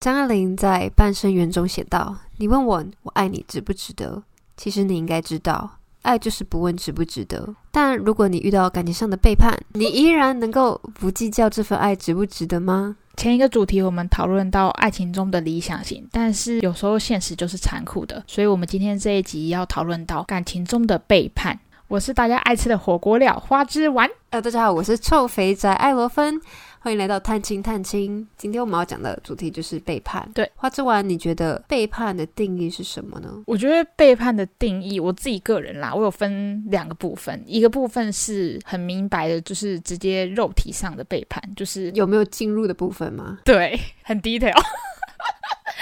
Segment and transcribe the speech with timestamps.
[0.00, 4.22] 张爱玲在《半生缘》中写道：“你问我我爱你值不值得？
[4.56, 7.54] 其实你应该知道，爱就是不问值不值得。
[7.70, 21.60] 但如果你遇到感情上的背叛，你依然能够不计较这份爱值不值得吗？”前一个主题我们讨论到爱情中的理想型，但是有时候现实就是残酷的，所以我们今天这一集要讨论到感情中的背叛。
[21.88, 24.08] 我是大家爱吃的火锅料花枝丸。
[24.30, 26.40] 呃，大家好，我是臭肥宅艾罗芬。
[26.82, 28.26] 欢迎来到探亲探亲。
[28.38, 30.26] 今天我们要讲的主题就是背叛。
[30.34, 33.42] 对，花之丸，你觉得背叛的定义是什么呢？
[33.46, 37.44] 我觉得背叛的定义，我自己个人啦，我有分两个部分。
[37.46, 43.40] 一个部分是很明白的，就是直接肉体上的背叛，就是有没有进入的部分吗？
[43.44, 44.58] 对，很 detail。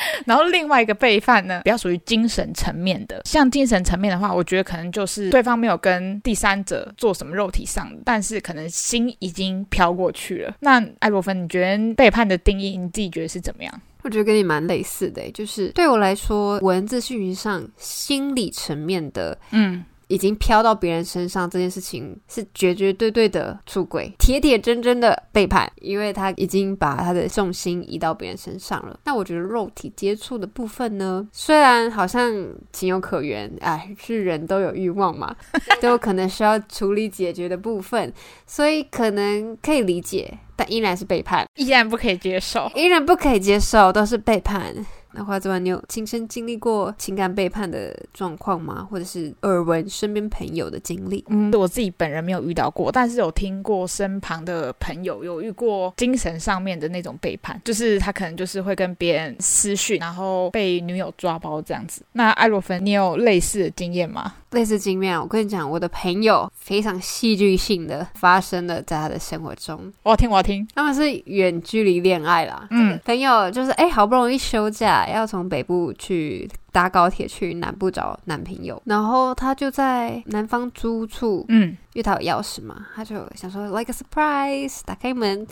[0.27, 3.23] 然后另外一个背叛呢，比较属于精神层面的。
[3.25, 10.55] 像精神层面的话，我觉得可能就是对方没有跟第三者做什么肉体上的，但是可能心已经飘过去了。
[10.61, 13.81] 那艾罗芬，你觉得背叛的定义，你自己觉得是怎么样？
[14.03, 19.85] 我觉得跟你蛮类似的，就是对我来说，文字讯息上心理层面的，嗯。
[20.09, 28.99] 已经飘到别人身上这件事情是绝绝对对的出轨，铁铁真真的背叛，因为他已经把他的重心移到别人身上了。
[29.05, 32.33] 那我觉得肉体接触的部分呢，虽然好像
[32.73, 35.35] 情有可原，哎，是人都有欲望嘛，
[35.81, 38.13] 都有可能需要处理解决的部分，
[38.47, 44.75] 所以可能可以理解，但依然是背叛，依然不可以接受，依然不可以接受，都是背叛。
[45.13, 48.87] 那花子丸，你有亲身经历过情感背叛的状况吗？
[48.91, 51.25] 或者是耳闻身边朋友的经历？
[51.29, 62.03] 嗯，我自己本人没有遇到过，但是有听过身旁的朋友有遇过精神上面的那种背叛，就是他可能就是会跟别人私讯，然后被女友抓包这样子。
[62.13, 64.35] 那艾洛芬，你有类似的经验吗？
[64.53, 69.93] 类似经验，我跟你讲，我的朋友非常戏剧性的发生了在他的生活中。
[70.03, 70.67] 我要听，我要听。
[70.75, 72.67] 他们是远距离恋爱啦。
[72.71, 85.47] 嗯，朋友就是哎，好不容易休假，要从北部去搭高铁去南部找男朋友，然后他就在南方租处，嗯，因为他有钥匙嘛，他就想说 like a surprise，打开门，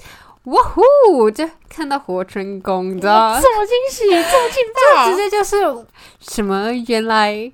[0.45, 3.41] 哇呼，就看到活春宫，你知道吗？
[3.43, 5.87] 这么惊喜，这么劲爆， 这直接就是
[6.21, 7.53] 什么原来。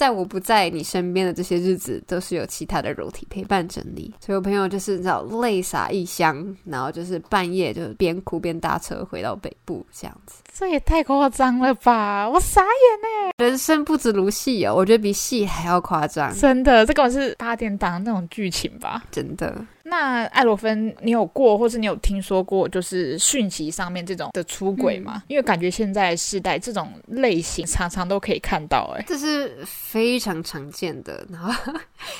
[0.00, 4.10] 在我不在你身边的这些日子，都是有其他的肉体陪伴着你。
[4.18, 10.42] 所以我朋友就是你知道泪洒异乡，然后就是半夜就边哭边搭车回到北部这样子。
[10.54, 12.26] 这也太夸张了吧！
[12.26, 12.70] 我傻眼
[13.02, 13.44] 呢。
[13.44, 16.34] 人生不止如戏哦，我觉得比戏还要夸张。
[16.34, 19.04] 真的，这根本是八点档那种剧情吧？
[19.10, 19.54] 真的。
[19.90, 25.14] 那艾罗芬，你有过，或是你有听说过，就是讯息上面这种的出轨吗？
[25.16, 31.26] 嗯、因为感觉现在世代这种类型常常都可以看到，哎，这是非常常见的。
[31.28, 31.74] 然后，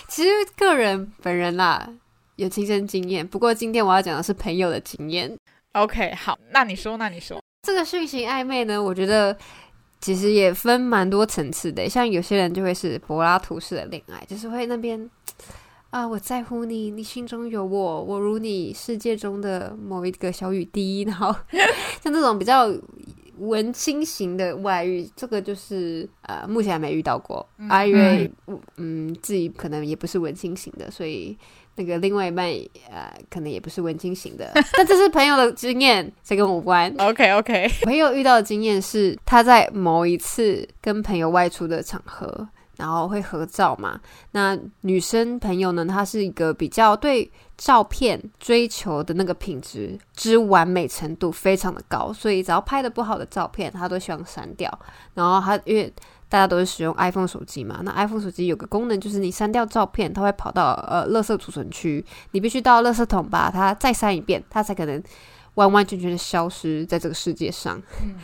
[0.09, 1.89] 其实个人本人啦，
[2.37, 3.27] 有亲身经验。
[3.27, 5.35] 不过今天我要讲的是朋友的经验。
[5.73, 7.41] OK，好，那你说，那你说。
[7.63, 9.37] 这个讯息暧昧呢，我觉得
[10.01, 11.89] 其实也分蛮多层次的。
[11.89, 15.09] 像有些人就会是柏拉图式的恋爱，就是会那边
[15.91, 21.03] 啊，我在乎你，你心中有我，我如你世界中的某一个小雨滴。
[21.03, 21.35] 然后
[22.03, 22.73] 像这种比较
[23.39, 27.47] 文青型的外遇，这个就是呃，目前还没遇到过。
[27.69, 28.31] 啊，因为
[28.77, 31.37] 嗯，自己可能也不是文青型的，所以。
[31.77, 32.47] 那个另外一半，
[32.91, 36.93] 呃，可能也不是文青型的， 但这是朋友的经验，这跟我无关。
[36.99, 42.47] OK OK，朋友遇到的经验是他在某一次跟朋友外出的场合，
[42.81, 44.01] 然后会合照嘛。
[44.33, 54.69] 那女生朋友呢，她是一个比较对照片追求的那个品质之完美程度非常的高，所以只要拍的不好的照片，她都希望删掉。
[55.15, 55.93] 然后她因为。
[56.31, 65.03] 大家都是使用 iPhone 手机嘛，那 iPhone 手机有个功能，就是你删掉照片，它会跑到呃，垃圾储存区，你必须到垃圾桶把它再删一遍，它才可能
[65.55, 67.83] 完完全全的消失在这个世界上。
[68.05, 68.15] 嗯、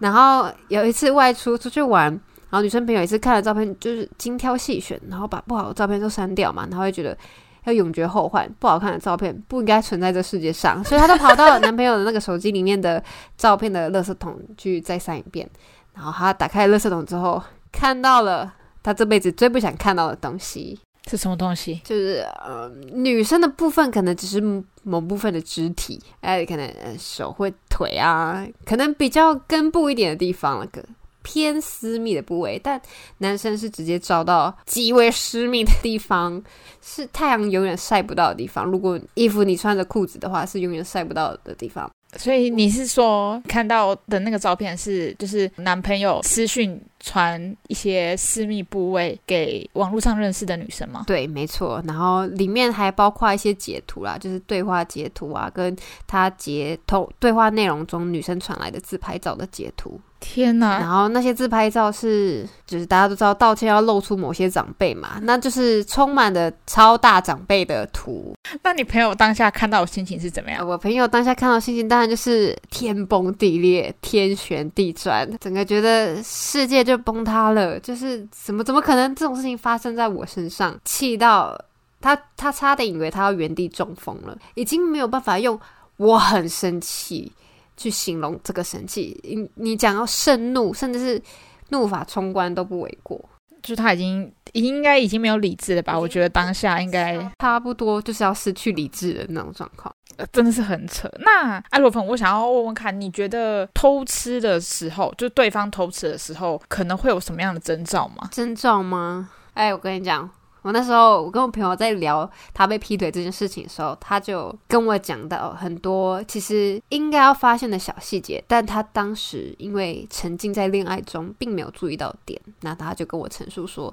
[0.00, 2.20] 然后有一次外出出去玩，
[2.52, 7.16] 然后女生朋友也是看了照片，就是精挑细选，然后把不好的照片都删掉嘛，她会觉得
[7.64, 13.02] 要永绝后患，不好看的照片不应该存在这世界上，所以她就跑到男朋友的那个手机里面的
[13.38, 15.48] 照片的垃圾桶去再删一遍。
[15.94, 18.52] 然后她打开垃圾桶之后，看到了
[18.82, 20.78] 她这辈子最不想看到的东西
[21.08, 21.80] 是什么东西？
[21.82, 24.42] 就是呃，女生的部分可能只是
[24.82, 30.84] 某部分的肢体，哎，可能手或腿啊，可能比较根部一点的地方，那个
[31.22, 32.60] 偏私密的部位。
[32.62, 32.80] 但
[33.18, 36.42] 男生是直接照到极为私密的地方，
[36.80, 38.64] 是太阳永远晒不到的地方。
[38.64, 41.90] 如果衣服你穿着裤子的话，是永远晒不到的地方。
[42.18, 51.04] 所以你是说看到的那个照片是就是男朋友私讯传一些私密部位给网络上认识的女生吗？
[51.06, 51.82] 对，没错。
[51.86, 55.74] 然后里面还包括一些截图啦，就是对话截图啊，跟
[56.06, 59.98] 他截图对话内容中女生传来的自拍照的截图。
[60.24, 68.32] 天呐，然后那些自拍照是，就是大家都知道道歉要露出某些长辈嘛，那就是充满了超大长辈的图。
[68.62, 70.66] 那你朋友当下看到的心情是怎么样？
[70.66, 77.80] 我朋友当下看到心情当然就是天崩地裂、天旋地转，整个觉得世界就崩塌了。
[77.80, 80.78] 就是怎么怎么可能这种事情发生在我身上？
[80.84, 81.60] 气到
[82.00, 85.58] 他，他差点以为他要原地中风了，已经没有办法用
[85.96, 87.32] 我很生气。
[87.76, 91.22] 去形容这个神器，你你讲要盛怒，甚至是
[91.70, 93.20] 怒发冲冠都不为过。
[93.62, 95.96] 就他已经应该已经没有理智了吧？
[95.96, 101.08] 我觉得当下应该差不多就是要失去理智的那种状况，呃，真的是很扯。
[101.20, 108.28] 那艾罗芬，我想要问问看，你觉得偷吃的时候，就对方偷吃的时候，可能会有什么样的征兆吗？
[108.32, 109.30] 征兆吗？
[109.54, 110.28] 哎，我跟你讲。
[110.62, 122.40] 我那时候，我跟我朋友在聊他被劈腿这件事情的时候，他就跟我讲到很多其实应该要发现的小细节，但他当时因为沉浸在恋爱中，并没有注意到点。
[122.60, 123.92] 那他就跟我陈述说，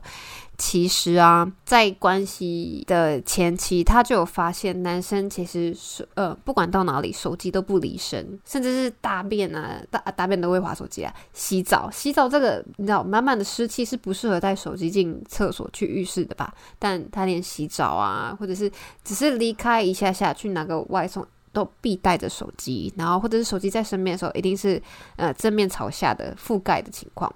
[0.59, 11.11] 其实啊，在关系的前期，他就有发现男生其实是呃，不管到哪里，手机都不离身，甚至是大便啊，大大便都会滑手机啊。
[11.33, 16.53] 洗澡，洗澡这个你知道，满满的湿气是不适合带手机进厕所去浴室的吧？
[16.77, 18.69] 但他连洗澡啊，或者是
[19.03, 24.81] 只是离开一下下去拿个外送，都必带着手机，然后或者是手机在身边的时候，一定是
[25.15, 27.33] 呃正面朝下的覆盖的情况。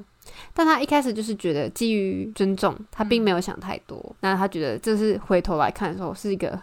[0.53, 3.97] 但他一开始就是觉得基于尊重，他并没有想太多。
[3.97, 6.59] 嗯、那他觉得这是回头来看的时候，是一个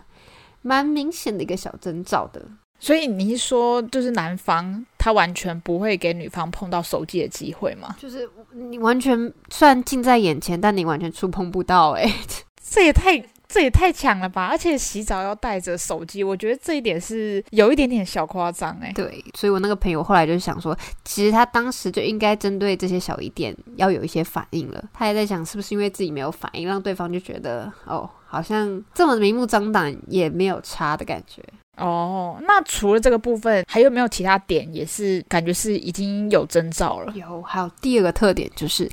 [0.62, 2.40] 蛮明显的一个小征兆的。
[2.82, 7.94] 所以你一说，就是男方他完全不会给女方碰到手机的机会吗？
[7.98, 12.04] 就是你完全虽然近在眼前，但你完全触碰不到、欸。
[12.04, 12.14] 哎，
[12.70, 13.22] 这也太
[13.52, 14.46] 这也太强了吧！
[14.46, 18.70] 而且洗澡要带着手机，我觉得这一点是有一点点小夸张。
[18.80, 24.84] 哎，对，所以我那个朋友后来就想说，其实他当时就应该针对这些小疑点要有一些反应了。
[24.94, 31.42] 他也在想，是不是因为自己没有反应，让对方就觉得哦，好像这么明目张胆也没有差的感觉。
[31.76, 37.12] 哦，那除了这个部分，还有没有其他点也是感觉是已经有征兆了？
[37.16, 38.88] 有，还有第二个特点就是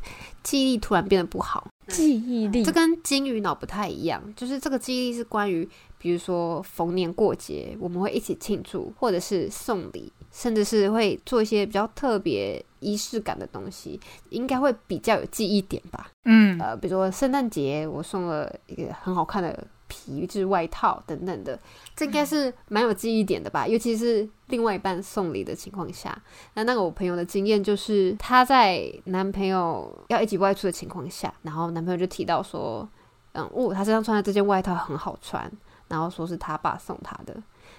[0.48, 1.68] 记忆力突然变得不好。
[1.90, 5.68] 记忆力，这跟金鱼脑不太一样，就是这个记忆力是关于，
[5.98, 14.00] 比如说逢年过节我们会一起庆祝，或者是送礼，甚至是会做一些比较特别仪式感的东西，
[14.30, 16.10] 应该会比较有记忆点吧？
[16.24, 19.68] 嗯，呃，比如说圣诞节我送了一个很好看的。
[19.88, 21.57] 皮质外套等等的，
[21.95, 23.68] 这应该是蛮有记忆点的吧？
[23.68, 26.18] 尤其是另外一半送礼的情况下，
[26.54, 32.88] 那那个我朋友的经验就是，她在男朋友要一起外出的情况下，然后男朋友就提到说，
[33.34, 35.51] 嗯，哦，他身上穿的这件外套很好穿，
[35.88, 37.36] 然后说是他爸送他的，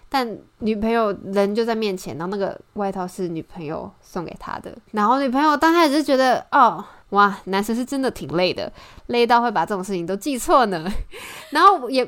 [0.08, 6.84] 但女朋友人就在面前，然后那个外套是女朋友送给他的，然后女朋友当时就觉得，哦。
[7.10, 8.70] 哇，男生是真的挺累的，
[9.06, 10.86] 累到会把这种事情都记错呢。
[11.50, 12.06] 然后也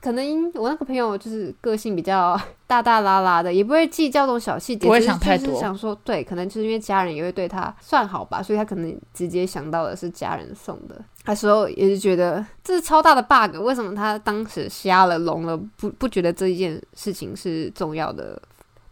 [0.00, 5.48] 可能我那个朋友就是个性比较大大拉拉的，也不会计较这种小细节，不会想太多。
[5.48, 10.96] 就是想说，对，可能就是因为家人也会对他算好吧，所以他可能直接想到的是家人送的。
[11.26, 18.40] 那时候也是觉得这是超大的 bug，为什么他当时瞎了聋了，不不觉得这一件事情是重要的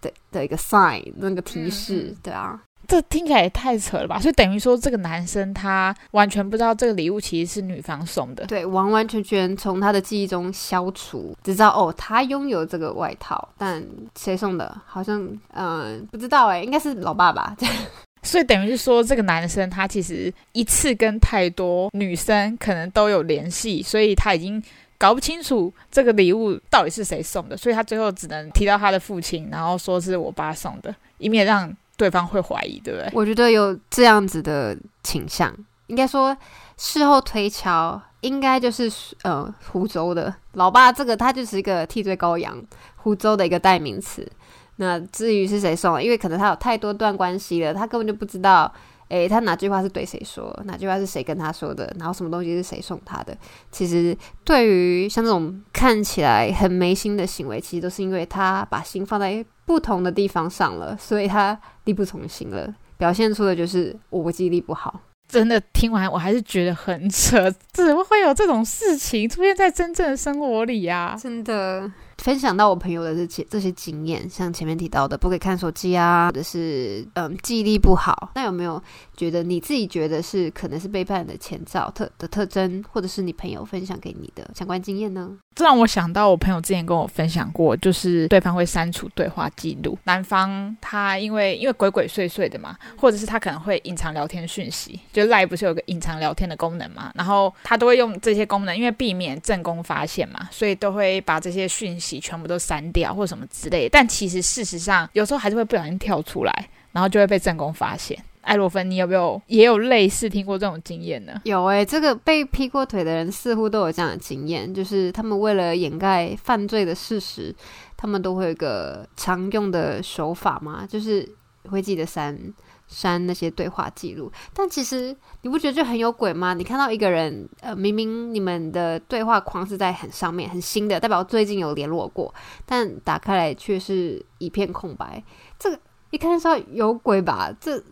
[0.02, 2.60] 的的一个 sign 那个提示，嗯、对啊。
[2.88, 4.20] 这听起来也太扯了吧！
[4.20, 13.84] 所以等于说，这个男生他完全不知道这个礼物其实是女方送的，对，完完全全从他的记忆中消除，只知道哦，他拥有这个外套，但
[14.18, 15.20] 谁送的，好像
[15.52, 17.56] 嗯、呃、不知道哎，应该是老爸吧。
[18.22, 24.62] 所以等于是说，这个男生他其实一次跟太多女生可能都有联系，所以他已经
[24.98, 31.74] 搞不清楚这个礼物到底是谁送的，所以他最后只能提到他的父亲，然后说是我爸送的，以免让。
[31.96, 33.10] 对方会怀疑，对不对？
[33.12, 35.54] 我觉得有这样子的倾向，
[35.86, 36.36] 应该说
[36.76, 38.90] 事后推敲，应该就是
[39.22, 42.62] 呃湖州的老爸，这个他就是一个替罪羔羊，
[42.96, 44.30] 湖州的一个代名词。
[44.76, 48.70] 那至于是谁送，因为可能他有太多段关系了，他根本就不知道，
[49.08, 53.36] 诶，他哪句话是对谁说，哪句话是谁跟他说的，然后什么东西是谁送他的。
[53.70, 65.00] 其实对于像这种看起来很没心的行为，其实都是因为他把心放在不同的地方上了，所以他力不从心了，表现出的就是我记忆力不好。
[65.28, 71.16] 真的听完我还是觉得很 扯，怎么会有这种事情出现在真正的生活里呀？
[71.20, 71.90] 真的
[72.26, 78.82] 分享到我朋友的这些这些经验，像前面提到的不可以看手机啊，或者是嗯记忆力不好，那有没有
[79.16, 85.38] 觉得你自己觉得是可能是背叛的前兆特的特征，或者是你朋友分享给你的相关经验呢？
[85.54, 103.90] 这让我想到我朋友之前跟我分享过，就是对方会删除对话记录，男方他因为因为鬼鬼祟祟的嘛，或者是他可能会隐藏聊天讯息，就赖不是有个隐藏聊天的功能嘛，然后他都会用这些功能，因为避免正宫发现嘛，所以都会把这些讯息全部都删掉或什么之类的。
[103.90, 108.18] 但其实事实上，有时候还是会不小心跳出来，然后就会被正宫发现。
[108.42, 111.40] 艾洛芬，你有没有也有类似听过这种经验呢？
[111.42, 117.52] 有诶、这个被劈过腿的人似乎都有这样的经验，就是他们为了掩盖犯罪的事实，
[117.96, 121.28] 他们都会有个常用的手法嘛，就是
[121.70, 122.38] 会记得删
[122.86, 124.30] 删那些对话记录。
[124.54, 126.54] 但其实你不觉得就很有鬼吗？
[126.54, 135.22] 你看到一个人，呃，明明你们的对话框是在很上面、很新的，代表最近有联络过，但打开来却是一片空白。
[135.58, 135.78] 这个
[136.10, 137.52] 一看上有鬼吧？
[137.60, 137.82] 这。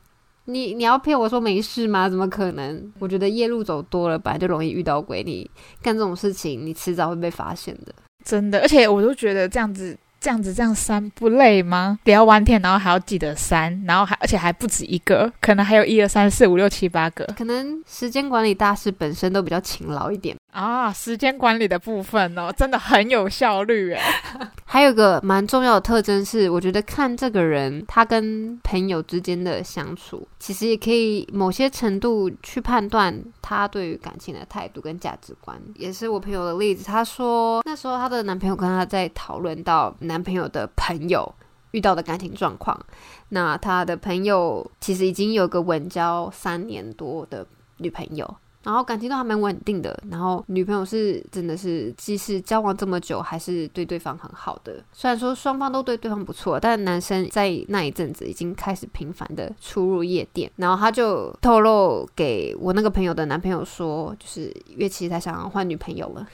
[0.46, 2.06] 你你要骗我说没事吗？
[2.06, 2.92] 怎么可能？
[2.98, 5.22] 我觉得夜路走多了，本来就容易遇到鬼。
[5.22, 7.94] 你干这种事情，你迟早会被发现的。
[8.26, 9.98] 真的，而且我都觉得这样子。
[10.24, 11.98] 这样子这样删不累吗？
[12.04, 17.26] 聊完天，然后还要记得删，然后还而且还不止一个，可能还有一二三四五六七八个。
[17.36, 20.90] 可能时间管理大师本身都比较勤劳一点啊。
[20.90, 24.00] 时间管理的部分哦，真的很有效率诶。
[24.64, 35.60] 还有个蛮重要的特征是，我觉得看这个人他跟朋友之间的相处，其实也可以某些程度去判断他对于感情的态度跟价值观。
[35.74, 41.34] 也是我朋友的例子，他说那时候他的男朋友跟她在讨论到男朋友的朋友
[41.72, 42.78] 遇到的感情状况，
[43.30, 47.44] 那他的朋友其实已经有个稳交三年多的
[47.78, 54.80] 女朋友，然后感情都还蛮稳定的，然后女朋友是真的是即使交往这么久，还是对对方很好的。
[54.92, 66.24] 虽然说双方都对对方不错，但男生在那一阵子已经开始频繁的出入夜店，然后他就透露给我那个朋友的男朋友说，就是因为其实他想要换女朋友了。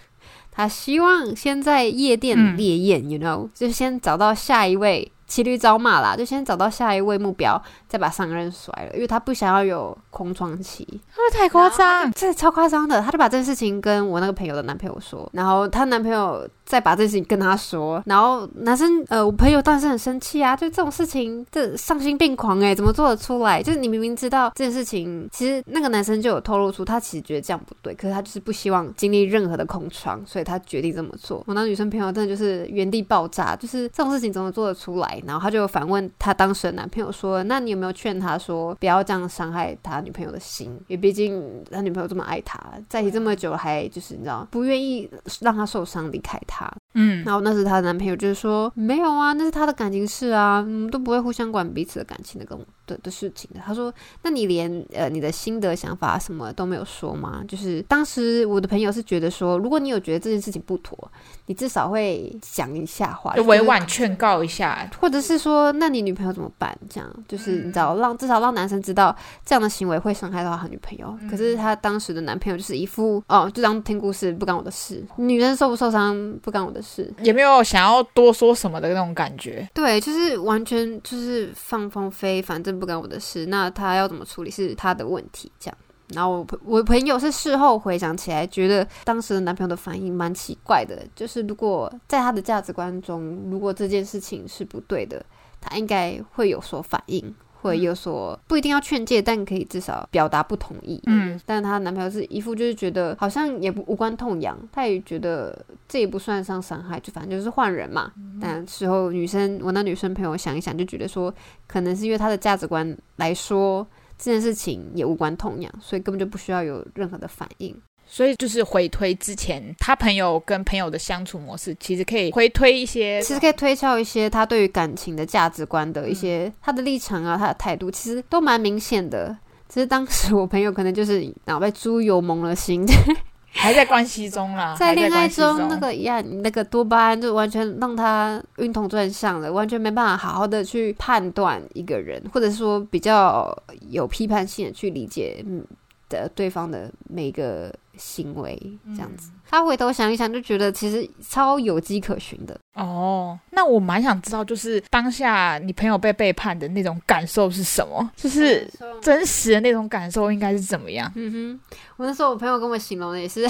[0.60, 5.10] 他希望先在夜店烈焰，嗯，you know，就先找到下一位。
[5.30, 7.56] 骑驴找马啦，就先找到下一位目标，
[7.88, 11.00] 再把上任甩了，因为他不想要有空窗期。
[11.32, 12.10] 太夸张？
[12.10, 23.62] 这超夸张的，他就把这件事情跟我那个朋友的男朋友说，然后她男朋友再把这件事情跟他说，然后男生呃，我朋友当时很生气啊，就这种事情，这丧心病狂诶，怎么做得出来？
[23.62, 31.44] 就是你明明知道这件事情，其实那个男生就有透露出他其实觉得这样不对，可是他就是不希望经历任何的空窗，所以他决定这么做。
[31.46, 35.19] 我那女生朋友真的就是原地爆炸，就是这种事情怎么做得出来？
[35.26, 40.68] 然后他就反问他当时的男朋友说：“那你有没有劝他说不要这样伤害他女朋友的心？
[40.88, 42.58] 因为毕竟他女朋友这么爱他，
[42.88, 45.08] 在一起这么久还就是你知道不愿意
[45.40, 53.92] 让他受伤离开他。”嗯，然后那时她的男朋友就是说：“没有啊，那是他的感情事啊，嗯，都不会互相管彼此的感情的，跟我的的事情的。”他说
[54.23, 61.11] ：“那你连呃你的心得想法什么都没有说吗？”就是当时我的朋友是觉得说，如果你有觉得这件事情不妥，
[61.47, 66.76] 你至少会讲一下话，就委婉劝告一下，或者是说，那你女朋友怎么办？
[66.88, 71.16] 这样就是你知道，让至少让男生知道这样的行为会伤害到他女朋友。
[71.30, 77.04] 可是他当时的男朋友就是一副哦，就当听故事，不干我的事，女人受不受伤不干我的事。
[77.04, 83.46] 是也没有想要多说什么的那种感觉，对，就是完全就是放风飞，反正不干我的事。
[83.46, 85.78] 那他要怎么处理是他的问题，这样。
[86.14, 95.25] 然后我我朋友是事后回想起来，觉得当时的男朋友的反应蛮奇怪的，就是如果在他的价值观中，如果这件事情是不对的，
[95.60, 97.34] 他应该会有所反应。
[97.62, 100.99] 会有所不一定要劝诫，但可以至少表达不同意。
[101.04, 108.12] 嗯，但她男朋友是一副就是觉得好像也不无关痛痒，他也觉得这也不算上伤害，就反正就是换人嘛。
[108.16, 111.35] 嗯、但事后女生，我那女生朋友想一想，就觉得说，
[111.66, 113.85] 可能是因为她的价值观来说，
[114.16, 117.76] 这件事情也无关痛痒，所以根本就不需要有任何的反应。
[118.06, 129.37] 所以就是回推之前，他朋友跟朋友的相处模式，其实可以回推一些，其实可以推敲一些他对于感情的价值观的一些、嗯、他的立场啊，他的态度，其实都蛮明显的。
[129.68, 132.85] 只是当时我朋友可能就是脑被猪油蒙了心，
[133.52, 143.57] 还在关系中啦， 在恋爱中那个一样，那个多巴胺就完全让他晕头转向了，完全没办法好好的去判断一个人，或者说比较
[143.88, 145.64] 有批判性的去理解嗯
[146.09, 147.73] 的对方的每个。
[147.99, 148.59] 行为
[148.97, 152.57] 这样子，嗯，他回头想一想，就觉得其实超有迹可循的。
[152.75, 158.09] 哦，那我蛮想知道，就是当下你朋友被背叛的那种感受是什么？
[158.14, 158.71] 就是
[159.02, 161.11] 真实的那种感受应该是怎么样？
[161.16, 163.45] 嗯哼，我那时候我朋友跟我形容的也是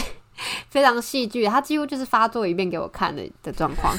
[0.71, 3.95] 非常戏剧，他几乎就是发作一遍给我看的的状况。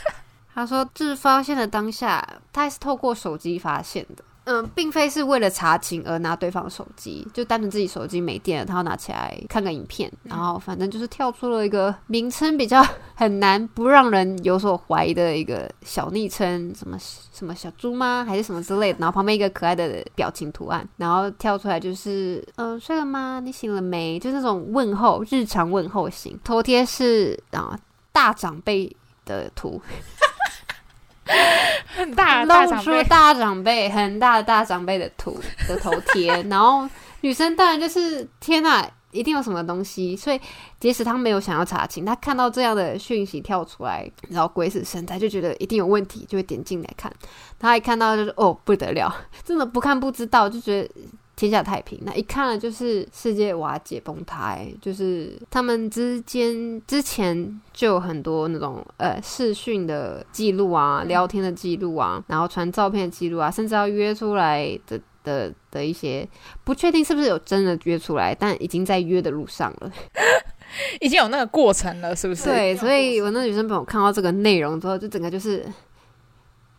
[0.54, 2.22] 他说，就是发现的当下，
[2.52, 4.22] 他还是透过手机发现的。
[4.46, 12.80] 嗯，并非是为了查勤而拿对方手机，就单纯自己手机没电了，他要拿起来看个影片，然后反正就是跳出了一个名称比较
[13.16, 18.24] 很难不让人有所怀疑的一个小昵称，什么什么小猪吗？
[18.26, 19.00] 还是什么之类的？
[19.00, 23.40] 然后旁边一个可爱的表情图案，然后跳出来就是嗯，睡了吗？
[23.42, 24.16] 你醒了没？
[24.18, 26.38] 就那种问候，日常问候型。
[26.44, 27.76] 头贴是啊，
[28.12, 29.82] 大长辈的图。
[31.96, 36.88] 很大，露出大长辈，很大的大长辈的图的头贴，然后
[37.20, 40.40] 女生当然就是天哪，一定有什么东西，所以
[40.78, 47.12] 即使她没有想要查清，她看到这样的讯息跳出来，然后鬼使神差就觉得一定有问题，就会点进来看，
[47.58, 49.14] 她一看到就是哦不得了，
[49.44, 50.90] 真的不看不知道，就觉得。
[51.36, 66.26] 天下太平，那一看了就是世界瓦解崩塌，就是他们之间之前就有很多那种呃视讯的记录啊，聊天的记录啊，然后传照片的记录啊，甚至要约出来的的的一些，
[66.64, 69.92] 不确定是不是有真的约出来，但已经在约的路上了，
[71.02, 72.44] 已经有那个过程了，是不是？
[72.44, 75.66] 对，所以我那女生朋友看到这个内容之后，就整个就是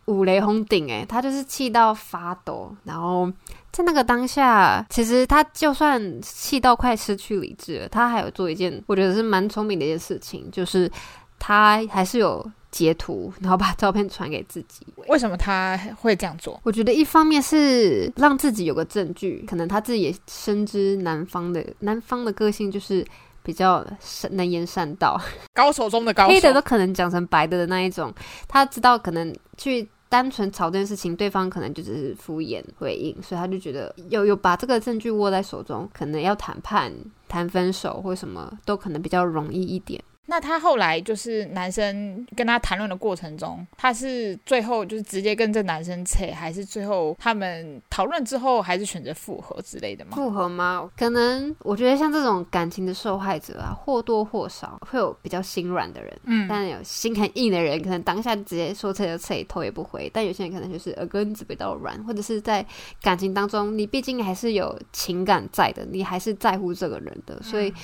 [0.06, 3.32] 五雷轰顶，哎，她就是气到发抖，然后。
[3.78, 10.90] 在那个当下，其实他就算气到快失去理智了，他还有做一件我觉得是蛮聪明的一件事情，就是
[11.38, 14.84] 他还是有截图，然后把照片传给自己。
[15.06, 16.58] 为什么他会这样做？
[16.64, 23.06] 我觉得一方面是让自己有个证据，可能他自己也深知男方的男方的个性就是
[23.44, 23.86] 比较
[24.32, 25.16] 能言善道，
[25.54, 28.12] 高手中的高手，黑的都可能讲成白的的那一种，
[28.48, 29.88] 他知道可能去。
[30.08, 36.92] 单纯吵这件事情，对方可能就只是敷衍回应，所以他就觉得有有把这个证据握在手中，可能要谈判、
[37.28, 40.02] 谈分手或什么都可能比较容易一点。
[40.30, 50.10] 那他后来就是男生跟他谈论的过程中，他是最后就是直接跟这男生扯，还是最后他们讨论之后还是选择复合之类的吗？
[50.14, 50.90] 复合吗？
[50.98, 60.10] 可能我觉得像这种感情的受害者啊，或多或少会有比较心软的人，嗯，但有心很硬的人，可能当下直接说扯就扯，头也不回。
[60.12, 62.62] 但有些人可能就是耳根子比较软，或者是在
[63.00, 67.70] 感情当中，你毕竟还是有情感在的，你还是在乎这个人的，所以。
[67.70, 67.74] 嗯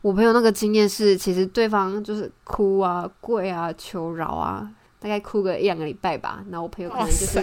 [0.00, 6.44] 我朋友那个经验是，其实对方就是哭啊、跪啊、求饶啊，大概哭个一两个礼拜吧。
[6.50, 7.40] 然后我朋友可能就是，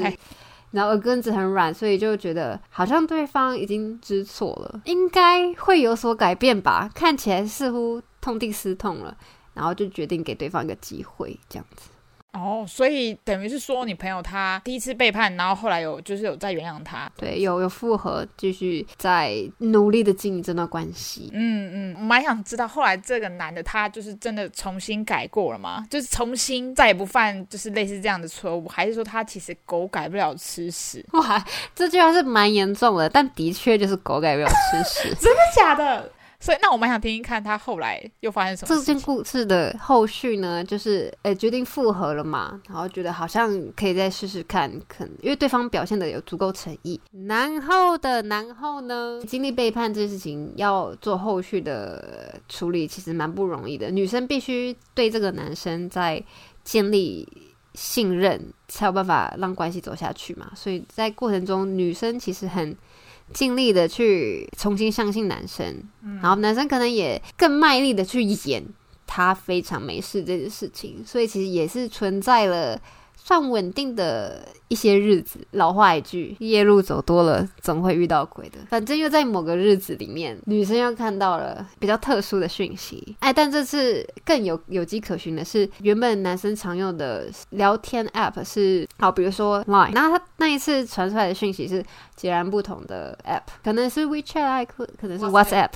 [0.71, 6.89] 然后耳根子很软，所以就觉得好像对方已经知错了，应该会有所改变吧。
[6.95, 9.15] 看起来似乎痛定思痛了，
[9.53, 11.89] 然后就决定给对方一个机会，这样子。
[12.35, 21.29] 哦，所以等于是说，你朋友他第一次背叛，然后后来有就是有在原谅他，对，有有复合，继续在努力的经营这段关系。
[21.33, 25.85] 嗯嗯，我蛮想知道后来这个男的他就是真的重新改过了吗？
[25.89, 31.05] 就是重新再也不犯就是类似这样的错误，还是说他其实狗改不了吃屎？
[31.13, 31.43] 哇，
[31.73, 36.11] 这句话是蛮严重的，但的确就是狗改不了吃屎， 真的假的？
[36.45, 38.67] 所以，那我蛮想听听看他后来又发生什么。
[38.67, 47.01] 这件故事的后续呢，就是诶决定复合了嘛，然后觉得好像可以再试试看，可能因为对方表现的有足够诚意。
[47.27, 53.89] 然后的然后呢，经历背叛这件事情要做后续的处理，其实蛮不容易的。
[53.89, 56.23] 女生必须对这个男生在
[56.63, 57.27] 建立
[57.73, 60.51] 信任，才有办法让关系走下去嘛。
[60.53, 62.77] 所以在过程中，女生其实很。
[63.33, 68.63] 尽力的去重新相信男生，嗯，然后男生可能也更卖力的去演
[69.07, 72.79] 他非常没事这件事情，所以其实也是存在了。
[73.17, 78.59] 算稳定的一些日子，老话一句，夜路走多了，总会遇到鬼的。
[78.69, 83.15] 反正又在某个日子里面，女生又看到了比较特殊的讯息。
[83.21, 91.83] 哎，但这次更有有迹可循的是，原本男生常用的聊天 App 是，好，比如说 Line，然后他那一次传出来的讯息是
[92.15, 94.67] 截然不同的 App，可能是 WeChat，
[94.99, 95.71] 可能是 WhatsApp，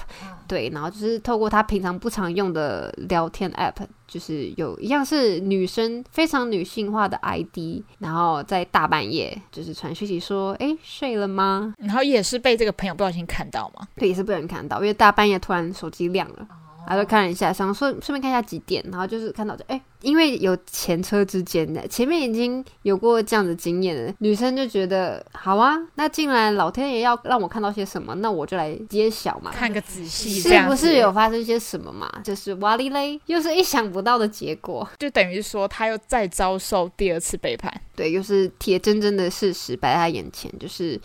[0.48, 3.88] 对，然后就是透过他平常不常用的聊天 App。
[4.08, 13.88] 就是有一样是女生非常女性化的 ID，然后在大半夜就是传讯息说：“哎，睡了吗？”然后也是被这个朋友不小心看到吗？
[13.98, 16.48] 对，也是被人看到，因为大半夜突然手机亮了。
[16.88, 32.10] 然后就看了一下，想顺顺便看一下几点，然后就是看到就哎，因为有前车之鉴的，前面已经有过这样的经验了，女生就觉得好啊，那既然老天爷要让我看到些什么，那我就来揭晓嘛，看个仔细，是不是有发生些什么嘛？
[32.24, 41.00] 就是哇哩嘞，又是意想不到的结果，就等于说他又再遭受第二次背叛，对，又是铁铮铮的事实摆在他眼前，就是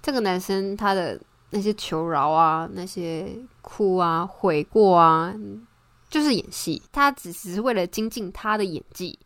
[0.00, 1.18] 这个男生他的。
[1.54, 3.28] 那些求饶啊，那些
[3.62, 5.34] 哭啊、悔过啊，
[6.10, 6.82] 就是演戏。
[6.92, 9.18] 他只是为了精进他的演技。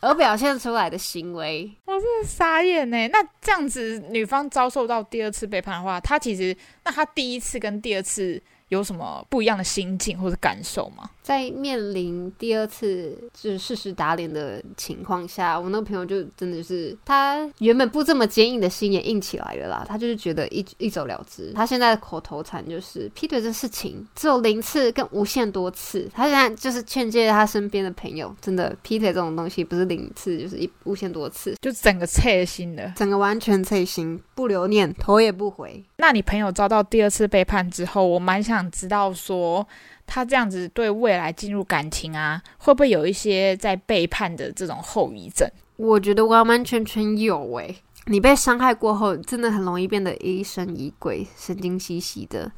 [0.00, 1.72] 而表现出来的行为。
[1.84, 3.08] 我真的傻眼呢。
[3.08, 8.42] 那这样子，女方遭受到第二次背叛的话，她其实那她第一次跟第二次。
[8.68, 11.10] 有什么不一样的心境或者感受吗？
[11.22, 19.84] 在面临第二次就是事实打脸的情况下，我那个朋友就真的是他原本不这么坚硬的心也硬起来了啦。
[19.88, 21.52] 他就是觉得一一走了之。
[21.54, 26.10] 他现在的口头禅就是劈腿这事情只有零次跟无限多次。
[26.12, 35.84] 他现在就是劝诫他身边的朋友，真的劈腿这种东西不是零次就是一无限多次，就整个切心的，整个完全切心，不留念，头也不回。
[35.96, 39.64] 那你朋友遭到第二次背叛之后，我蛮想知道说，
[40.06, 45.48] 他这样子对未来进入感情啊，会不会有一些在背叛的这种后遗症？
[45.76, 52.50] 我觉得完完全全有诶、欸，你被伤害过后，真的很容易变得疑神疑鬼、神经兮兮的。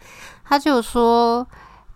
[0.44, 1.46] 他就说。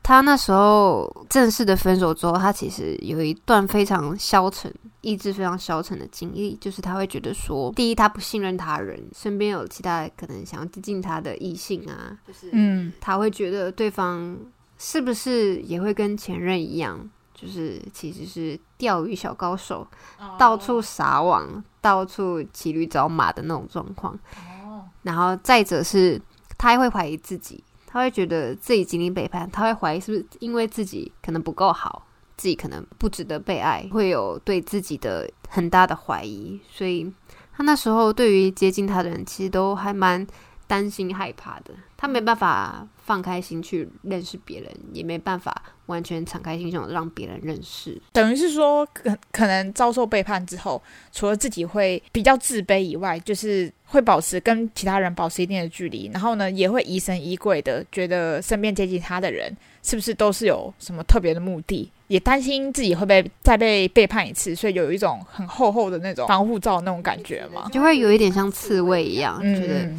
[0.01, 14.35] 他那时候正式的分手之后，他其实有一段非常消沉、意志非常消沉的经历，就是他会觉得说，第一，他不信任他人，身边有其他可能想要接近他的异性啊，就是嗯，他会觉得对方
[14.79, 16.99] 是不是也会跟前任一样，
[17.35, 19.87] 就是其实是钓鱼小高手，
[20.39, 24.19] 到处撒网、到处骑驴找马的那种状况。
[25.03, 26.21] 然后再者是，
[26.57, 27.63] 他还会怀疑自己。
[27.91, 37.11] 他会觉得自己经历背叛，他会怀疑是不是因为自己可能不够好，自己可能不值得被爱，会有对自己的很大的怀疑，所以
[37.57, 40.27] 他那时候对于接近他的人，其实都还蛮
[40.69, 41.75] 担心害怕的。
[41.97, 45.53] 他没办法放开心去认识别人，也没办法
[45.87, 48.01] 完全敞开心胸让别人认识。
[48.13, 59.53] 等于是说，可可能遭受背叛之后，除了自己会比较自卑以外，就是会保持跟其他人保持一定的距离，然后呢，也会疑神疑鬼的，觉得身边接近他的人
[59.83, 69.91] 是不是都是有什么特别的目的，也担心自己会被再被背叛一次，所以有一种很厚厚的那种防护罩那种感觉嘛，就会有一点像刺猬一样，觉得、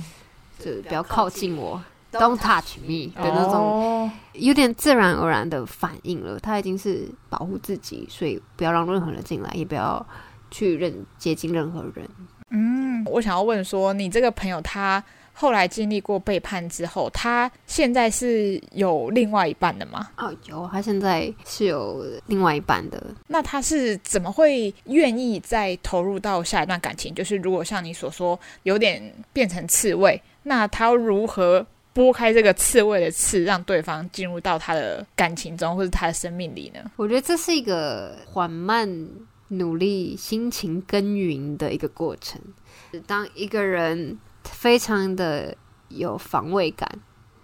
[0.65, 0.84] 嗯。
[0.84, 6.39] 就不要靠近我，Don't touch me 的那种，有点自然而然的反应了。
[6.39, 10.06] 他已经是保护自己，所以不要让任何人进来，也不要
[10.52, 12.10] 去认接近任何人。
[12.50, 20.10] 嗯，我想要问说，你这个朋友他后来经历过背叛之后，他现在是有另外一半的吗？
[20.17, 23.02] 哦，有，他现在是有另外一半的。
[23.28, 27.13] 那他是怎么会愿意再投入到下一段感情？
[27.13, 30.19] 就是如果像你所说，有点变成刺猬。
[30.43, 36.80] 那他如何拨开这个刺猬的刺，让对方进入到他的感情中，或者他的生命里呢？
[36.95, 39.10] 我觉得这是一个缓慢、
[39.49, 42.39] 努力、辛勤耕耘的一个过程。
[43.06, 45.56] 当一个人非常的
[45.89, 46.89] 有防卫感，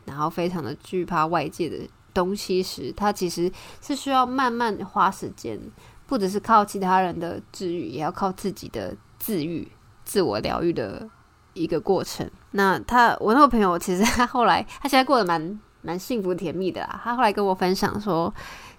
[0.06, 1.78] 然后非常的惧怕外界的
[2.14, 5.60] 东西时，他其实是需要慢慢花时间，
[6.08, 9.68] 不只是靠其他人的治愈，也要靠自己的自愈、
[10.06, 11.10] 自我疗愈的。
[11.56, 12.30] 一个过程。
[12.52, 17.02] 那他，我那个朋友，其实他后来，他现在过得蛮蛮幸福甜蜜的啦。
[17.04, 18.32] 他后来跟我分享说，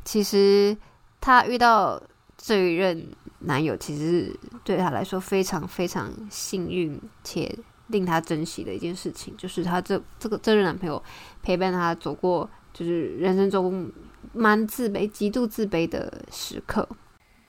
[0.04, 0.76] 其实
[1.20, 2.00] 他遇到
[2.38, 3.04] 这一任
[3.40, 7.52] 男友，其实对他来说非常非常幸运且
[7.88, 11.02] 令他珍惜的一件事情，就是他这这个这任男朋友
[11.42, 13.90] 陪伴他走过，就是人生中
[14.32, 16.88] 蛮自卑、极度自卑的时刻。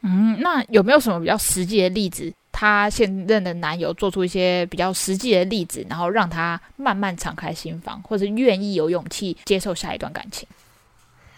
[0.03, 2.31] 嗯，那有没有什么比较实际的例子？
[2.59, 10.47] 她现任的男友做出一些比较实际的例子，然后让她慢慢敞开心房，或者愿意有勇气接受下一段感情。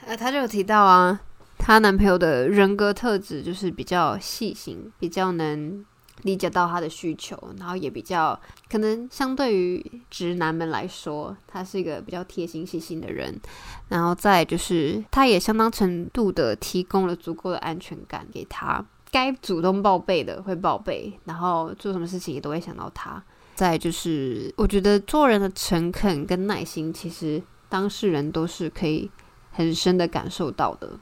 [0.06, 1.20] 呃，她就有提到啊，
[1.58, 5.86] 她男朋友的人格特质就是比较细心，比较能
[6.22, 8.40] 理解到她的需求，然后也比较
[8.72, 13.38] 可能相对于直男们来说，他是一个比较贴心细心的人。
[13.90, 18.86] 然后再就是，他也相当程度的提供了足够的安全感给她。
[19.12, 23.22] 该主动报备的会报备，然后做什么事情也都会想到他。
[23.56, 29.10] 再就是，我觉得做人的诚恳跟耐心，其实当事人都是可以
[29.52, 31.00] 很深的感受到的。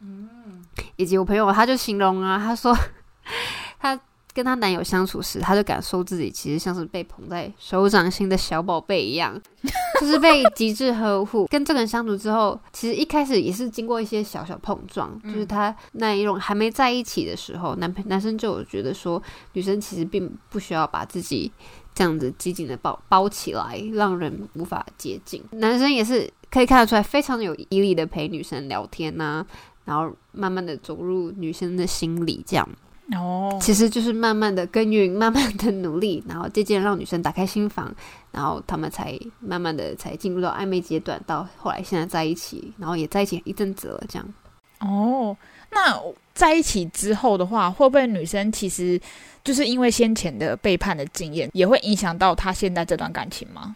[0.00, 0.64] 嗯，
[0.96, 2.76] 以及我朋友他就形容啊，他说
[3.78, 4.00] 他。
[4.32, 9.40] 跟她男友相处时，她就感受自己其实像是被捧在手掌心的小宝贝一样，
[10.00, 11.46] 就是被极致呵护。
[11.46, 19.22] 跟这个人相处之后，其实一开始也是经过一些小小碰撞，就是他那一种还没在一起的时候，男朋男生就有觉得说，
[19.54, 21.50] 女生其实并不需要把自己
[21.94, 25.42] 这样子紧紧的包包起来，让人无法接近。
[25.52, 29.46] 男生也是可以看得出来，非常有毅力的陪女生聊天呐、啊，
[29.84, 32.68] 然后慢慢的走入女生的心里，这样。
[33.16, 37.92] 哦，其实就是慢慢的耕耘，慢慢的努力，然后渐渐让女生打开心房，
[38.30, 44.34] 然后他们才慢慢的才进入到暧昧阶段，到后来现在在一起，然后也在一起一阵子了，这样。
[44.78, 45.36] 哦，
[45.70, 46.00] 那
[46.32, 48.98] 在一起之后的话，会不会女生其实
[49.42, 53.74] 就是因为先前的背叛的经验，也会影响到她现在这段感情吗？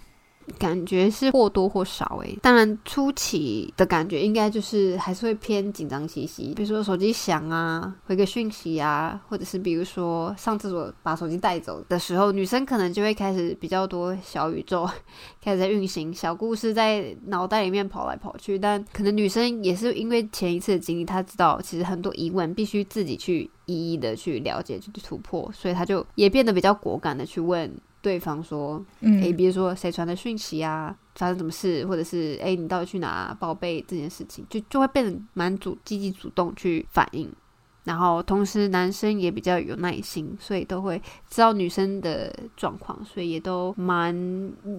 [0.59, 14.89] 感觉是或多或少诶，当然初期的感觉应该就是还是会偏紧张兮兮，比如说手机响啊，回个讯息啊，或者是比如说上厕所把手机带走的时候，女生可能就会开始比较多小宇宙
[15.41, 18.59] 开始在运行，小故事在脑袋里面跑来跑去。
[18.59, 27.71] 但可能女生也是因为前一次的经历，她知道其实很多疑问必须自己去一一的去了解、去突破，所以她就也变得比较果敢的去问。
[28.05, 37.33] 对方说：“嗯，诶，比如说谁传的讯息啊，发生什么事，或者是诶，你到底去哪报备这件事情，就就会变得蛮主积极主动去反应。”
[37.85, 44.15] 然后，同时男生也比较有耐心，所以都会知道女生的状况，所以也都蛮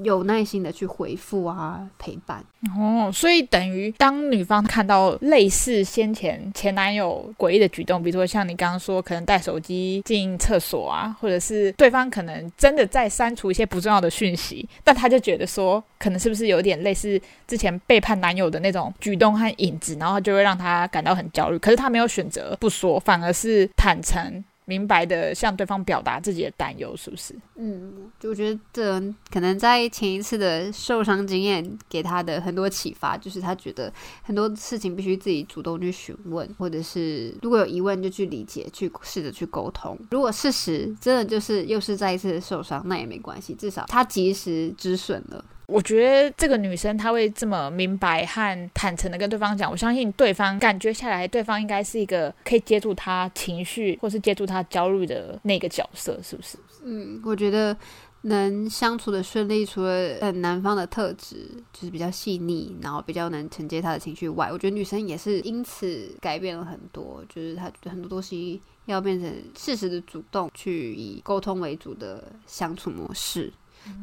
[0.03, 2.43] 有耐心的去回复啊，陪伴。
[2.75, 21.59] 哦，所以等于当女方看到类似先前前男友诡异的举动，比如说像你刚刚说，可能带手机进厕所啊，或者是对方可能真的在删除一些不重要的讯息，但他就觉得说，可能是不是有点类似之前背叛男友的那种举动和影子，然后就会让他感到很焦虑。
[21.59, 22.94] 可是他没有选择不说。
[22.95, 27.35] 我反而是坦诚、明白的向对方表达自己的担忧，是不是？
[27.55, 33.91] 嗯，我觉得这可能在前一次的受伤经验给他的很多启发，就是他觉得
[34.23, 39.97] 很多事情必须自己主动去询问，或者是如果有疑问就去理解，去试着去沟通。
[40.11, 45.43] 如果事实真的就是又是再一次受伤，那也没关系，至少他及时止损了。
[45.67, 56.57] 我觉得这个女生她会这么明白和坦诚的跟对方讲，我相信对方感觉下来，对方应该是一个可以接住她情绪或是接住她焦虑的那个角色，是不是？
[56.83, 57.75] 嗯，我觉得
[58.21, 73.51] 能相处的顺利，除了男方的特质就是比较细腻，然后比较能承接他的情绪外，我觉得女生也是因此改变了很多，就是她很多东西要变成适时的主动去以沟通为主的相处模式，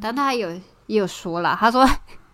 [0.01, 0.51] 当她有。
[0.87, 1.89] 也有说了，他说，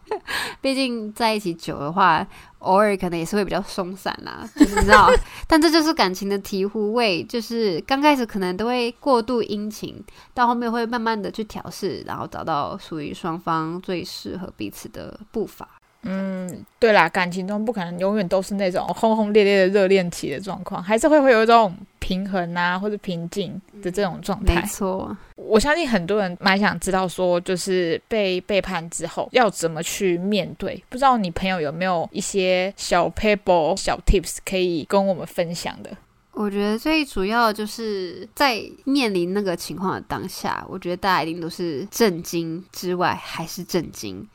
[0.60, 2.26] 毕竟在一起久的话，
[2.60, 5.10] 偶尔可能也是会比较松散啦，就是你知道，
[5.46, 15.68] 但这就是感情的醍醐味，就是刚开始可能都会过度殷勤，到后面会慢慢的去调试，然后找到属于双方最适合彼此的步伐。
[16.02, 21.76] 嗯，对啦，感情中不可能永远都是那种轰轰烈烈的热恋期的状况，还是会会有一种
[22.08, 24.54] 平衡啊，或者平静的这种状态。
[24.54, 30.82] 没错，我相信很多人蛮想知道说，就是被背叛之后要怎么去面对。
[30.88, 35.94] 不知道你朋友有没有一些小 paper、小 tips 可以跟我们分享的？
[36.32, 44.26] 我觉得最主要就是在面临那个情况的当下，我觉得大家一定都是震惊之外还是震惊。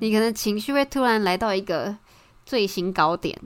[0.00, 1.96] 你可能情绪会突然来到一个
[2.44, 3.38] 最新高点，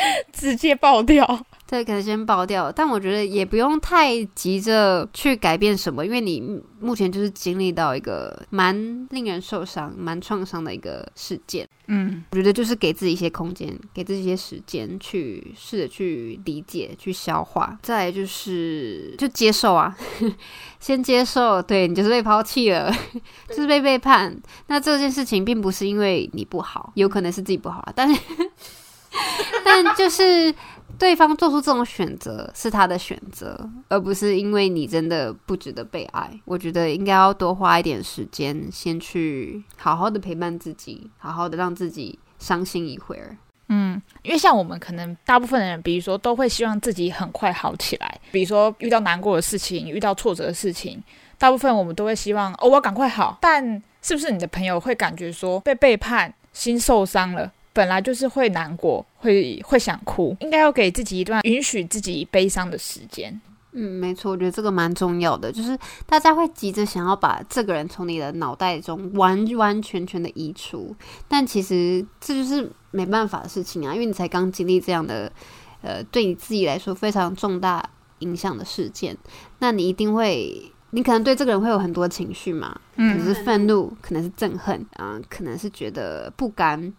[0.32, 1.46] 直接爆掉。
[1.66, 11.68] 对，可能先爆掉，但我觉得也不用太急着去改变什么，因为你目前就是经历到一个蛮令人受伤、蛮创伤的一个事件。
[11.88, 17.78] 嗯，我觉得就是给自己一些空间，给自己一些时间去试着去理解、去消化。
[17.82, 19.94] 再来就是就接受啊，
[20.80, 22.90] 先接受，对，你就是被抛弃了，
[23.50, 24.34] 就是被背叛。
[24.68, 28.18] 那这件事情并不是因为你不好，有可能是自己不好，但是
[29.64, 30.54] 但就是。
[30.98, 36.28] 对方做出这种选择是他的选择，而不是因为你真的不值得被爱。
[36.44, 43.36] 我觉得应该要多花一点时间，先去好好的陪伴自己，好好的让自己伤心一会儿。
[43.68, 48.20] 嗯，因为像我们可能大部分的人，比如说都会希望自己很快好起来。
[48.32, 51.00] 比如说遇到难过的事情，遇到挫折的事情，
[51.38, 53.38] 大部分我们都会希望哦，我要赶快好。
[53.40, 57.52] 但是不是你的朋友会感觉说被背叛，心受伤了？
[57.78, 63.40] 本来就是会难过，会会想哭，应该要给自己一段允许自己悲伤的时间。
[63.70, 70.92] 嗯，没错，我觉得这个蛮重要的，就是大家会急着想要把这个人从你的脑袋中完完全全的移除，
[71.28, 75.30] 但其实这就是没办法的事情啊，因为你才刚经历这样的，
[75.80, 77.88] 呃，对你自己来说非常重大
[78.18, 79.16] 影响的事件，
[79.60, 86.92] 那你一定会，你可能对这个人会有很多情绪嘛，可能是愤怒，可能是憎恨，啊、呃，可能是觉得不甘。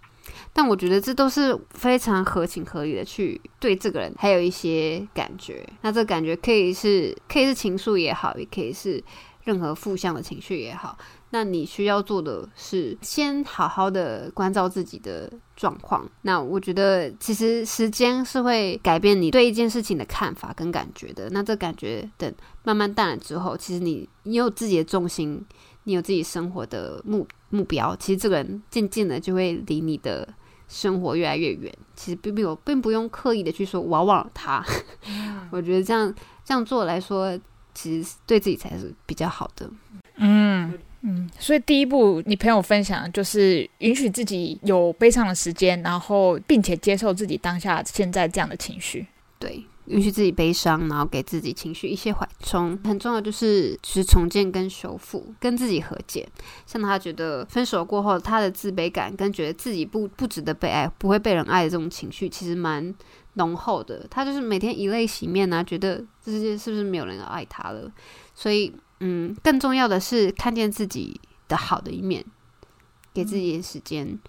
[0.54, 5.68] 但我觉得这都是非常合情合理的，去对这个人还有一些感觉。
[5.82, 9.04] 那这感觉可以是可以是情愫也好，也可以是
[9.44, 10.98] 任何负向的情绪也好。
[11.32, 16.10] 那你需要做的是先好好的关照自己的状况。
[16.24, 21.30] 那我觉得其实时间是会改变你对一件事情的看法跟感觉的。
[21.30, 25.46] 那这感觉等慢慢淡了之后，其实你你有自己的重心，
[25.90, 30.28] 你有自己生活的目目标，其实这个人渐渐的就会离你的
[30.68, 31.74] 生活越来越远。
[31.96, 34.64] 其实并没有，并不用刻意的去说我要忘了他。
[35.10, 36.14] 嗯、我觉得这样
[36.46, 37.36] 这样做来说，
[37.74, 39.68] 其实对自己才是比较好的。
[40.18, 49.08] 嗯嗯，所以第一步，你朋友分享就是允许自己有悲伤的时间，然后并且接受自己当下现在这样的情绪。
[49.40, 49.64] 对。
[49.90, 56.28] 允许自己悲伤，然后给自己情绪一些缓冲，很重要就是就是重建跟修复，跟自己和解。
[56.66, 62.94] 像他觉得分手过后，他的自卑感跟觉得自己不不值得被爱，不会被人爱的这种情绪，其实蛮
[63.34, 64.06] 浓厚的。
[64.10, 67.92] 他就是每天以泪洗面啊，觉得这世界是不是没有人要爱他了？
[68.36, 72.24] 所以，嗯，更重要的是看见自己的好的一面，
[73.14, 74.20] 给自己时间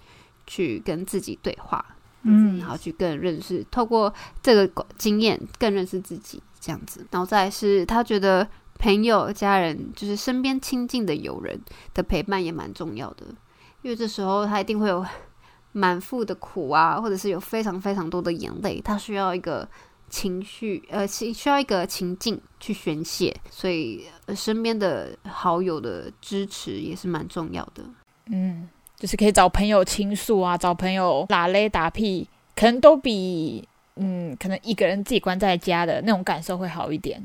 [0.46, 1.85] 去跟自己对话。
[2.22, 7.06] 嗯，然后去更认识，透过这个经验更认识自己，这样子。
[7.11, 8.46] 然后再是他觉得
[8.78, 11.59] 朋友、家人，就是身边亲近的友人
[11.94, 13.24] 的陪伴也蛮重要的，
[13.83, 15.04] 因为这时候他一定会有
[15.72, 19.66] 满腹的苦啊，或者是有非常非常多的眼泪，他需要一个
[20.09, 24.04] 情绪，呃，需需要一个情境去宣泄，所以
[24.35, 27.85] 身边的好友的支持也是蛮重要的。
[28.26, 28.68] 嗯。
[29.01, 37.19] 就是可以找朋友倾诉啊，找朋友拉勒打屁，可能都比嗯，可能一个人自己关在家的那种感受会好一点，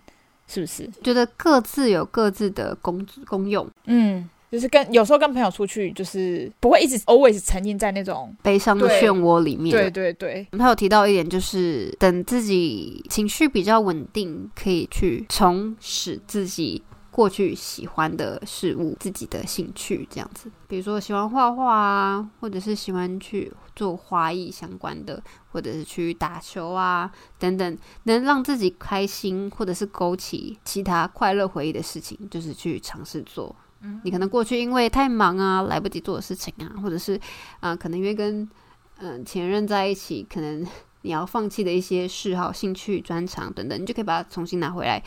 [0.47, 0.89] 是不是？
[1.03, 9.71] 觉得各自有各自的功功用，嗯，就是跟有时候跟朋友出去，就是不会一直 always 沉浸在那种悲伤的漩涡里面。
[9.75, 16.81] 对对对，他有提到一点，就是等自己情绪比较稳定，可以去重拾自己。
[17.15, 33.55] 过去喜欢的事物，自己的兴趣这样子，比如说喜欢画画啊，或者是喜欢去做花艺相关的，或者是去打球啊等等，能让自己开心，或者是勾起其他快乐回忆的事情，就是去尝试做。
[33.79, 37.15] 嗯，你可能过去因为太忙啊，来不及做的事情啊，或者是
[37.61, 38.41] 啊、呃，可能因为跟
[38.97, 40.67] 嗯、呃、前任在一起，可能
[41.03, 45.01] 你要放弃的一些嗜好、兴趣、专长等等，你就可以把它重新拿回来。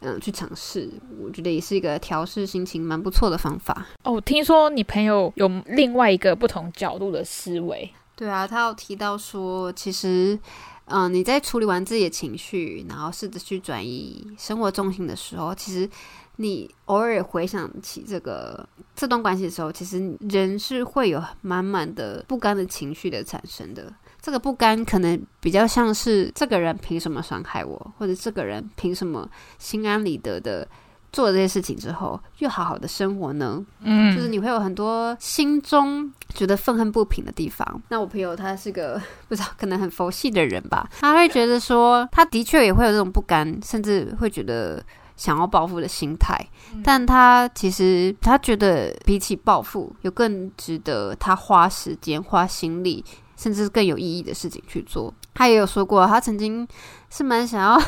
[0.00, 3.86] 嗯，去尝试，我觉得也是一个调试心情蛮不错的方法。
[4.04, 7.90] 哦，听说你朋友有另外一个不同角度的思维。
[8.14, 10.38] 对啊，他有提到说，其实，
[10.86, 15.88] 嗯，你在处理完自己的情绪，然后试着去转移生活重心的时候，其实
[16.36, 23.92] 你偶尔回想起这个这段关系的时候，其实人是会有满满的不甘的情绪的产生的。
[24.26, 30.66] 这个不甘可能比较像是这个人凭什么伤害我，或者这个人凭什么心安理得的
[31.12, 33.64] 做了这些事情之后又好好的生活呢？
[33.82, 37.80] 嗯，就是你会有很多心中觉得愤恨不平的地方。
[37.88, 44.84] 那我朋友他是个不知道可能很佛系的人吧，他会觉得说他的确也会有这种不甘，甚至会觉得
[45.14, 46.36] 想要报复的心态。
[46.82, 53.04] 但他其实他觉得比起报复，有更值得他花时间花心力。
[53.36, 55.12] 甚至更有意义的事情去做。
[55.34, 56.66] 他也有说过，他曾经
[57.10, 57.80] 是蛮想要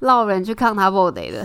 [0.00, 1.44] 烙人去看他 body 的，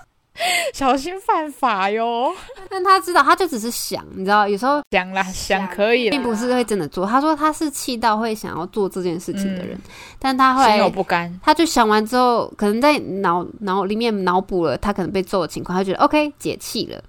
[0.72, 2.32] 小心犯法哟。
[2.70, 7.04] 但他知道，他就只是想，你知道，有时候想啦，想可以，并不是会真的做。
[7.04, 17.02] 他说他是气到会想要做这件事情的人，嗯、但他后来心有不甘，他就想完之后，可能在脑脑里面脑补了他可能被揍的情况，他觉得 OK 解气了。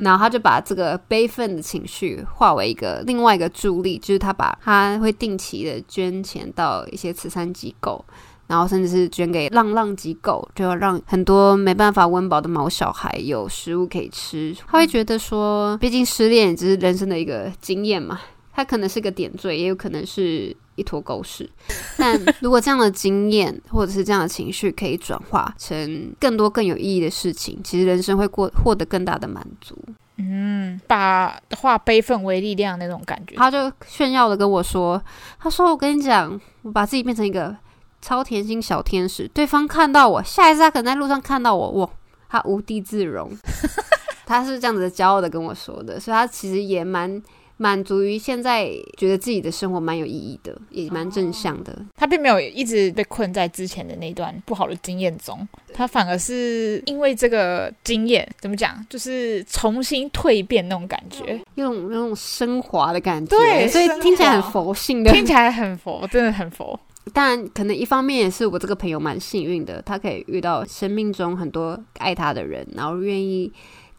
[0.00, 8.04] 然后他就把这个悲愤的情绪化为一个另外一个助力，就是他把他会定期的捐钱到一些慈善机构，
[8.46, 14.54] 然后甚至是捐给浪浪机构，就要让很多没办法温饱的毛小孩有食物可以吃。
[14.66, 18.20] 他会觉得说，毕竟失恋只是人生的一个经验嘛，
[18.52, 20.56] 他可能是个点缀，也有可能是。
[20.76, 21.50] 一坨狗屎，
[21.98, 29.76] 但如果这样的经验或者是这样的情绪可以转化成更多更有意义的事情，其实人生会过获得更大的满足。
[30.18, 33.34] 嗯，把化悲愤为力量那种感觉。
[33.36, 35.02] 他就炫耀的跟我说
[35.38, 37.54] ：“他说我跟你讲，我把自己变成一个
[38.00, 41.90] 超甜心小天使，对方看到我，下一次他可能在路上看到我，哇，
[42.28, 43.30] 他无地自容。
[44.24, 47.22] ”他是这样子的骄傲的跟我说的，所以他其实也蛮。
[47.58, 51.74] 满足于现在觉得自己的生活蛮有意义的，也蛮正向的。
[51.96, 63.36] 他并没有一直被困在之前的那段不好的经验中，他反而是因为这个经验，怎么讲，就是重新蜕变那种感觉，有种那种升华的感觉。
[63.36, 66.78] 对，所以听起来很佛性的，听起来很佛，真的很佛。
[67.14, 73.50] 当然，可能一方面也是我这个朋友蛮幸运的，他可以遇到生命中很多爱他的人，然后愿意。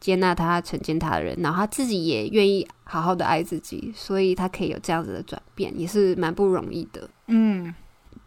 [0.08, 7.10] 接纳他、承接他的人，然后他自己也愿意好好的爱自己，所以他可以有这样子的转变，也是蛮不容易的。
[7.28, 7.76] 嗯，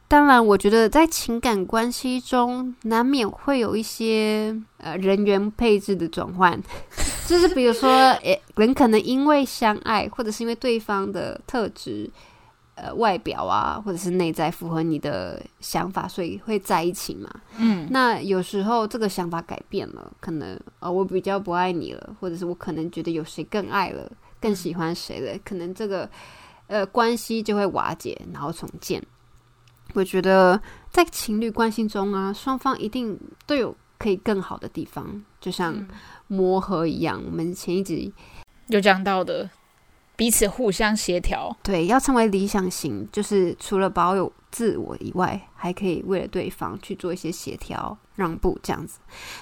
[0.07, 6.61] 当然，我觉得在情感关系中，难免会有一些呃人员配置的转换，
[7.27, 7.89] 就是比如说，
[8.23, 12.11] 诶，人可能因为相爱，或者是因为对方的特质。
[12.83, 17.29] 呃外表啊，或者是内在符合你的想法，所以会在一起嘛。
[17.59, 24.11] 嗯，那有时候这个想法改变了，可能呃我比较不爱你了，或者是我可能觉得有谁更爱了，
[24.41, 26.09] 更喜欢谁了，可能这个
[26.69, 29.03] 呃关系就会瓦解，然后重建。
[29.93, 30.61] 我觉得
[30.91, 35.75] 在情侣关系中啊，双方一定都有可以更好的地方，就像
[36.29, 37.21] 磨合一样。
[37.27, 38.13] 我们前一集
[38.69, 39.51] 有讲到的，
[40.21, 41.57] 彼此互相协调。
[41.63, 48.99] 对，要成为理想型，就是除了保有自我以外，还可以为了对方去做一些协调、让步这样子。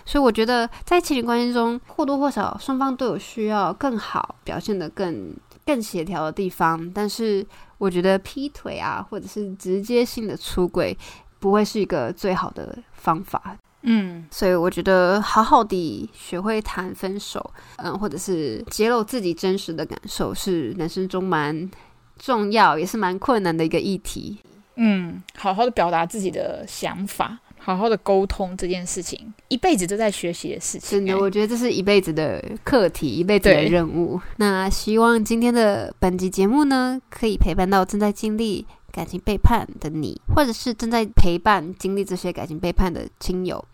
[0.06, 5.34] 所以我觉得在情侣关系中，或多或少双方都有需要更好表现的更
[5.66, 7.44] 更协调的地方，但是。
[7.78, 10.98] 我觉得劈腿啊，或者是直接性的出轨，
[11.38, 13.56] 不会是一个最好的方法。
[13.82, 21.70] 嗯，所以我觉得好好的学会谈分手，嗯，或者是揭露自己真实的感受，是人生中蛮
[22.18, 24.38] 重要，也是蛮困难的一个议题。
[24.76, 27.38] 嗯，好好的表达自己的想法。
[27.60, 30.90] 好好的沟通这件事情，一辈子都在学习的事情。
[30.90, 34.18] 真的，我觉得这是一辈子的课题，一辈子的任务。
[34.36, 38.64] 那希望今天的本集节目呢，可以陪伴到正在经历
[38.98, 43.64] 感情背叛的你，或者是正在陪伴经历这些感情背叛的亲友。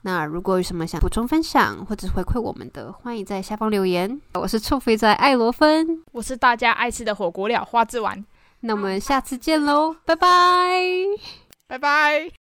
[0.00, 4.18] 那如果有什么想补充分享，或者是回馈我们的，欢迎在下方留言。
[4.32, 8.24] 我是臭肥仔艾罗芬，我是大家爱吃的火锅料花枝丸。
[8.60, 10.80] 那我们下次见喽，拜拜，
[11.68, 12.43] 拜拜。